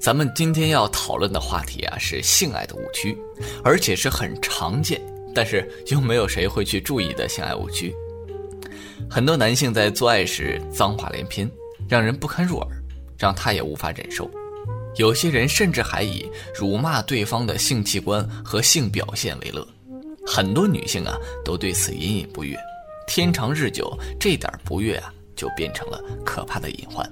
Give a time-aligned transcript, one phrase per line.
[0.00, 3.16] 咱们今天要讨论的话题啊是性爱的误区，
[3.62, 5.00] 而且是很常见，
[5.34, 7.94] 但是又没有谁会去注意的性爱误区。
[9.08, 11.50] 很多男性在做爱时脏话连篇，
[11.88, 12.68] 让人不堪入耳，
[13.18, 14.30] 让他也无法忍受。
[14.96, 19.66] 有些人甚至还以辱骂对方的性器官和性表现为乐。
[20.26, 22.56] 很多女性啊都对此隐隐不悦，
[23.06, 27.08] 天长日久，这点不悦啊就变成了可怕的隐患。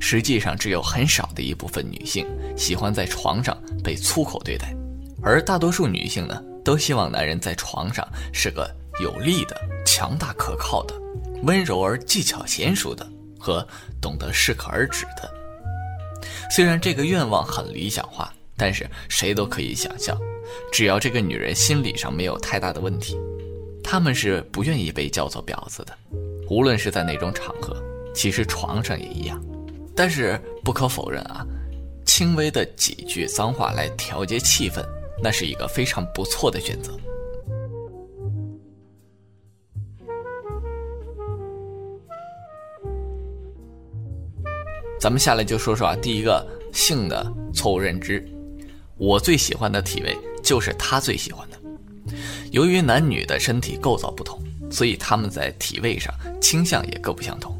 [0.00, 2.26] 实际上，只有很少的一部分女性
[2.56, 4.74] 喜欢在床上被粗口对待，
[5.22, 8.68] 而大多数女性呢，都希望男人在床上是个
[9.00, 9.54] 有力的、
[9.86, 10.94] 强大可靠的、
[11.42, 13.06] 温柔而技巧娴熟的
[13.38, 13.64] 和
[14.00, 15.30] 懂得适可而止的。
[16.50, 20.18] 虽然这个愿望很理想化，但是谁都可以想象，
[20.72, 23.16] 只要这个女人心理上没有太大的问题，
[23.84, 25.96] 他们是不愿意被叫做婊子的，
[26.48, 27.76] 无论是在哪种场合，
[28.14, 29.40] 其实床上也一样。
[30.02, 31.46] 但是不可否认啊，
[32.06, 34.82] 轻微的几句脏话来调节气氛，
[35.22, 36.98] 那是一个非常不错的选择。
[44.98, 48.26] 咱们下来就说说啊，第一个性的错误认知，
[48.96, 51.58] 我最喜欢的体位就是他最喜欢的。
[52.52, 56.10] 由于男女的身体构造不同，所以他们在体位上
[56.40, 57.54] 倾向也各不相同。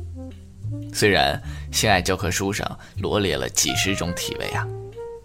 [0.93, 1.41] 虽然
[1.73, 4.67] 性爱教科书上罗列了几十种体位啊，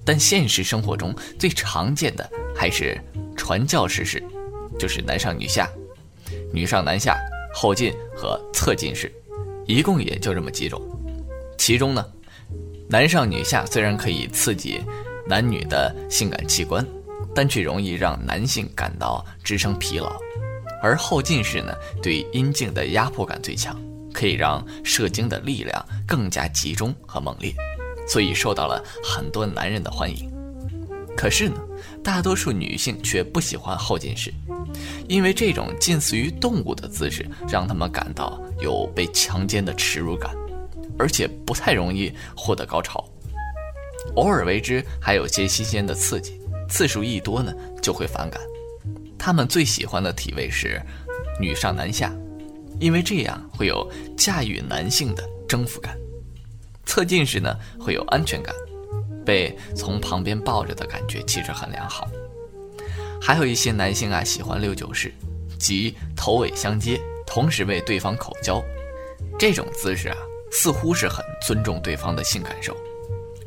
[0.05, 2.99] 但现实生活中最常见的还是
[3.35, 4.23] 传教士式，
[4.77, 5.69] 就是男上女下、
[6.53, 7.17] 女上男下、
[7.53, 9.11] 后进和侧进式，
[9.65, 10.81] 一共也就这么几种。
[11.57, 12.05] 其中呢，
[12.87, 14.81] 男上女下虽然可以刺激
[15.27, 16.85] 男女的性感器官，
[17.33, 20.15] 但却容易让男性感到支撑疲劳，
[20.81, 23.75] 而后进式呢，对阴茎的压迫感最强。
[24.15, 27.53] 可以让射精的力量更加集中和猛烈，
[28.07, 30.31] 所以受到了很多男人的欢迎。
[31.17, 31.57] 可是呢，
[32.01, 34.33] 大多数女性却不喜欢后进式，
[35.09, 40.33] 因为这种近似于动物的姿势让他们感到有被强奸的耻辱感，
[40.97, 43.03] 而且不太容易获得高潮。
[44.15, 46.39] 偶尔为之还有些新鲜的刺激，
[46.69, 48.41] 次数一多呢就会反感。
[49.17, 50.81] 他们最喜欢的体位是
[51.37, 52.13] 女上男下。
[52.79, 55.97] 因为这样会有驾驭男性的征服感，
[56.85, 58.53] 侧进时呢会有安全感，
[59.25, 62.07] 被从旁边抱着的感觉其实很良好。
[63.21, 65.11] 还有一些男性啊喜欢六九式，
[65.57, 68.63] 即头尾相接，同时为对方口交，
[69.39, 70.17] 这种姿势啊
[70.51, 72.75] 似乎是很尊重对方的性感受。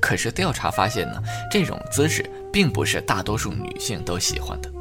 [0.00, 4.72] 可是调查发现呢，这种姿势并不是大多数女性都喜欢的，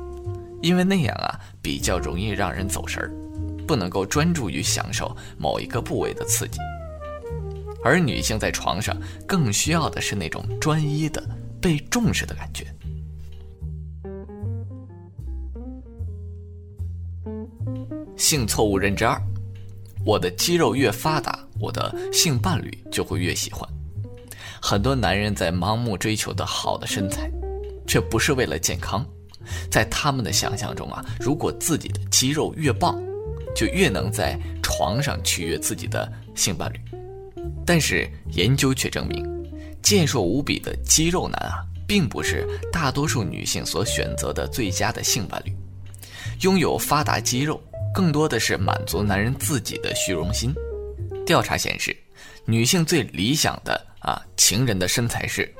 [0.62, 3.12] 因为那样啊比较容易让人走神儿。
[3.68, 6.58] 不能够专注于享受某一个部位的刺激，
[7.84, 8.98] 而女性在床上
[9.28, 11.22] 更需要的是那种专一的
[11.62, 12.66] 被重视的感觉。
[18.16, 19.22] 性错误认知二：
[20.04, 23.68] 我的肌肉越发达，我的性伴侣就会越喜欢。
[24.60, 27.30] 很多男人在盲目追求的好的身材，
[27.86, 29.06] 却不是为了健康。
[29.70, 33.00] 在他们的想象中啊，如果自己的肌肉越棒，
[33.58, 36.80] 就越能在床上取悦自己的性伴侣，
[37.66, 39.26] 但是研究却证明，
[39.82, 45.52] 健硕无比的肌肉男啊，并不是大多数女性所选择的最佳的性伴侣。
[46.42, 47.60] 拥有发达肌肉，
[47.92, 50.54] 更多的是满足男人自己的虚荣心。
[51.26, 51.98] 调查显示，
[52.46, 55.52] 女性最理想的啊情人的身材是：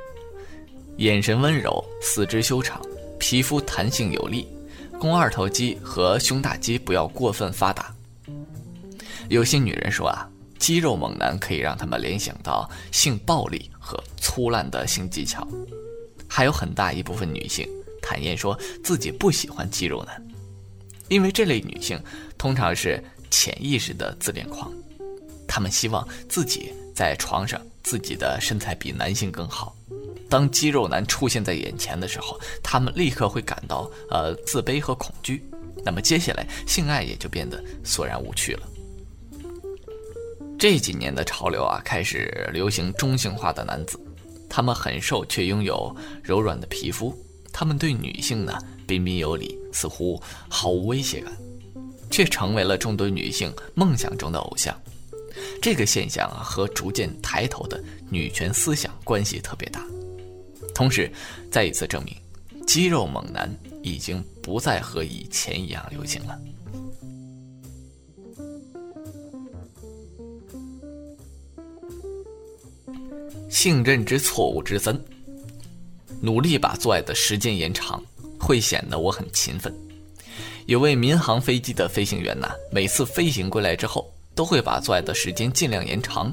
[0.98, 2.80] 眼神温柔，四肢修长，
[3.18, 4.48] 皮肤弹性有力。
[5.00, 7.94] 肱二头肌和胸大肌不要过分发达。
[9.30, 10.28] 有些女人说啊，
[10.58, 15.48] 肌肉猛男可以让他们联想到性暴力和粗烂的性技巧。
[16.28, 17.68] 还有很大一部分女性
[18.02, 20.28] 坦言说自己不喜欢肌肉男，
[21.10, 22.00] 因为这类女性
[22.38, 24.72] 通常是潜意识的自恋狂，
[25.48, 29.76] 她们希望自己在床上自己的身材比男性更好。
[30.30, 35.42] 当肌肉男出现在眼前的时候，他们立刻会感到呃自卑和恐惧，
[35.86, 38.68] 那么接下来性爱也就变得索然无趣了。
[40.60, 44.00] 这几年的潮流啊，开始流行中性化的男子，
[44.50, 47.16] 他们很瘦却拥有柔软的皮肤，
[47.54, 48.58] 他们对女性呢
[48.88, 51.32] 彬彬有礼，似乎毫无威胁感，
[52.10, 54.76] 却成为了众多女性梦想中的偶像。
[55.62, 59.86] 这个现象啊，和逐渐抬头的女权思想关系特别大。
[60.78, 61.12] 同时，
[61.52, 62.16] 再一次证明，
[62.68, 63.52] 肌肉猛男
[63.82, 66.40] 已经不再和以前一样流行了。
[73.50, 74.96] 性认知错误之三：
[76.22, 78.00] 努力把做爱的时间延长，
[78.40, 79.74] 会显得我很勤奋。
[80.68, 86.32] 有位民航飞机的飞行员呢，每次飞行归来之后，都会把做爱的时间尽量延长，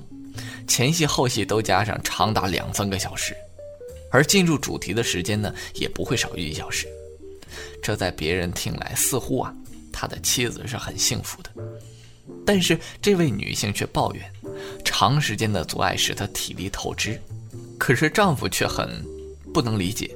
[0.68, 3.34] 前戏后戏都加上长达两三个小时，
[4.14, 6.86] 而进入主题的时间呢，也不会少于一小时。
[7.82, 9.52] 这在别人听来似乎啊，
[9.92, 11.50] 他的妻子是很幸福的，
[12.46, 14.24] 但是这位女性却抱怨，
[14.84, 17.20] 长时间的做爱使她体力透支。
[17.76, 19.04] 可是丈夫却很
[19.52, 20.08] 不能理解，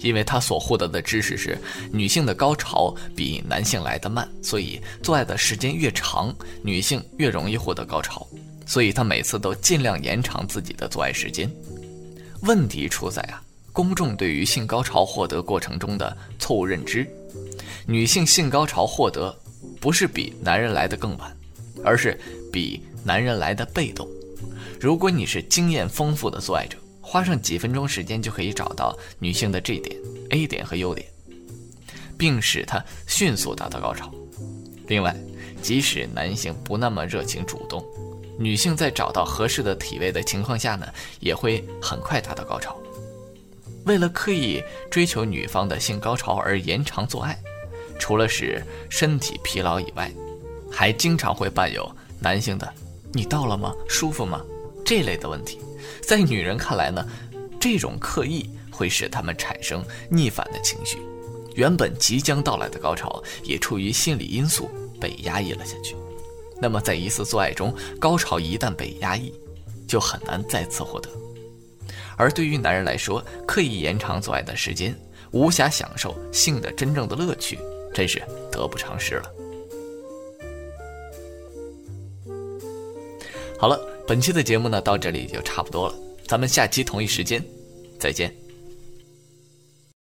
[0.00, 1.58] 因为他所获得的知识是
[1.92, 8.26] 女性的高潮比男性来得慢，所以做爱的时间越长，女性越容易获得高潮，
[8.66, 11.50] 所以他每次都尽量延长自己的做爱时间。
[12.44, 13.42] 问题出在啊。
[13.72, 17.04] 公众对于性高潮获得过程中的错误认知，
[17.86, 19.36] 女性性高潮获得
[19.80, 21.36] 不是比男人来的更晚，
[21.84, 22.16] 而是
[22.52, 24.08] 比男人来的被动。
[24.80, 29.96] 如果你是经验丰富的做爱者，花上几分钟时间就可以找到女性的 G 点、
[30.30, 31.04] A 点和优点，
[32.16, 34.08] 并使她迅速达到高潮。
[34.86, 35.16] 另外，
[35.60, 37.84] 即使男性不那么热情主动，
[38.38, 40.86] 女性在找到合适的体位的情况下呢，
[41.20, 42.76] 也会很快达到高潮。
[43.84, 47.38] 为了刻意追求女方的性高潮而延长做爱，
[47.98, 50.10] 除了使身体疲劳以外，
[50.72, 52.72] 还经常会伴有男性的
[53.12, 53.74] “你到了吗？
[53.88, 54.42] 舒服吗？”
[54.84, 55.58] 这类的问题。
[56.02, 57.06] 在女人看来呢，
[57.60, 60.98] 这种刻意会使她们产生逆反的情绪，
[61.54, 64.68] 原本即将到来的高潮也出于心理因素
[65.00, 65.94] 被压抑了下去。
[66.64, 69.30] 那么在一次做爱中，高潮一旦被压抑，
[69.86, 71.10] 就很难再次获得。
[72.16, 74.98] 而对于男人来说，刻意延长做爱的时间，
[75.30, 77.58] 无暇享受性的真正的乐趣，
[77.92, 78.18] 真是
[78.50, 79.30] 得不偿失了。
[83.58, 85.94] 好了，本期的节目呢，到这里就差不多了，
[86.26, 87.44] 咱们下期同一时间
[88.00, 88.34] 再见。